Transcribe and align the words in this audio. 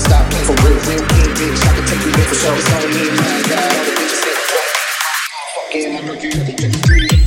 stop 0.00 0.30
playing. 0.30 0.46
For 0.46 0.56
real, 0.66 0.78
real 0.88 1.06
king 1.08 1.30
bitch. 1.36 1.66
I 1.66 1.74
can 1.76 1.84
take 1.86 2.04
you 2.04 2.12
there 2.12 2.24
for 2.24 2.34
sure, 2.34 2.56
it's 2.56 2.72
on 2.72 3.34
me, 3.34 3.39
yeah, 5.72 6.00
my 6.00 6.08
rookie, 6.08 7.19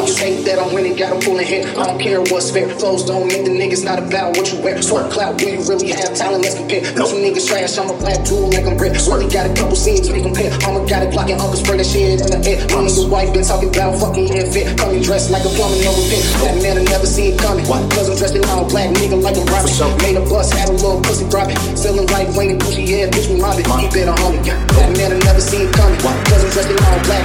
Niggas 0.00 0.16
hate 0.16 0.44
that 0.48 0.56
I'm 0.56 0.72
winning, 0.72 0.96
got 0.96 1.12
them 1.12 1.20
pulling 1.20 1.44
hair. 1.44 1.68
I 1.76 1.84
don't 1.84 2.00
care 2.00 2.24
what's 2.32 2.48
fair. 2.48 2.72
Flows 2.80 3.04
don't 3.04 3.28
mean 3.28 3.44
the 3.44 3.52
niggas 3.52 3.84
not 3.84 4.00
about 4.00 4.32
what 4.32 4.48
you 4.48 4.56
wear. 4.64 4.80
Swear 4.80 5.04
clout, 5.12 5.36
do 5.36 5.44
you 5.44 5.60
really 5.68 5.92
have 5.92 6.16
talent? 6.16 6.40
Let's 6.40 6.56
compare. 6.56 6.80
No, 6.96 7.04
some 7.04 7.20
niggas 7.20 7.44
trash, 7.44 7.76
I'm 7.76 7.92
a 7.92 7.96
black 8.00 8.24
tool 8.24 8.48
like 8.48 8.64
I'm 8.64 8.80
red. 8.80 8.96
Really 8.96 9.28
got 9.28 9.44
a 9.44 9.52
couple 9.52 9.76
scenes 9.76 10.08
we 10.08 10.24
compare. 10.24 10.48
I'ma 10.64 10.88
got 10.88 11.04
it 11.04 11.12
blocking 11.12 11.36
Uncle 11.36 11.60
spray 11.60 11.76
that 11.76 11.84
shit 11.84 12.16
in 12.16 12.32
the 12.32 12.40
air. 12.48 12.64
Me 12.72 12.88
and 12.88 12.96
your 12.96 13.12
wife 13.12 13.28
been 13.36 13.44
talking 13.44 13.68
about 13.68 14.00
fucking 14.00 14.32
fit. 14.48 14.72
Coming 14.80 15.04
dressed 15.04 15.28
like 15.28 15.44
a 15.44 15.52
plumber, 15.52 15.76
no 15.84 15.92
repair. 15.92 16.24
That 16.48 16.56
man 16.64 16.80
I 16.80 16.84
never 16.88 17.04
see 17.04 17.36
it 17.36 17.36
coming. 17.36 17.68
Cause 17.68 18.08
I'm 18.08 18.16
dressed 18.16 18.40
in 18.40 18.44
all 18.48 18.64
black, 18.64 18.88
nigga 18.96 19.20
like 19.20 19.36
a 19.36 19.44
robber. 19.52 19.68
Made 20.00 20.16
a 20.16 20.24
bus, 20.24 20.48
had 20.48 20.72
a 20.72 20.80
little 20.80 21.04
pussy 21.04 21.28
dropping. 21.28 21.60
Selling 21.76 22.08
like 22.08 22.32
Wayne 22.32 22.56
and 22.56 22.60
Gucci, 22.64 22.88
yeah, 22.88 23.12
bitch, 23.12 23.28
we 23.28 23.36
mobbing. 23.36 23.68
He 23.76 23.92
better 23.92 24.16
homie. 24.16 24.40
That 24.48 24.96
man 24.96 25.12
I 25.12 25.20
never 25.28 25.44
see 25.44 25.68
it 25.68 25.72
coming. 25.76 26.00
Cause 26.00 26.40
I'm 26.40 26.48
dressed 26.56 26.72
in 26.72 26.80
all 26.88 26.96
black, 27.04 27.20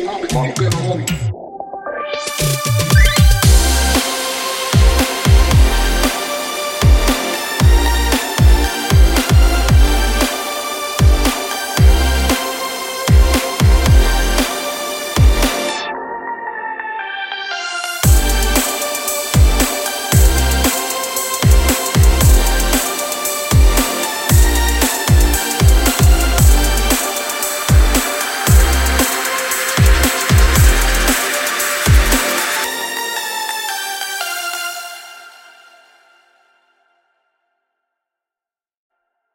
nigga 0.00 0.34
like 0.34 0.60
a 0.60 0.70
robber. 0.70 1.39